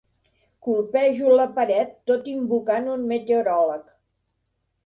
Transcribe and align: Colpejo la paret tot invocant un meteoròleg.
Colpejo 0.67 1.33
la 1.41 1.45
paret 1.59 1.93
tot 2.13 2.31
invocant 2.33 2.89
un 2.97 3.07
meteoròleg. 3.15 3.85